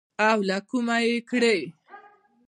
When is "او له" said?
0.29-0.57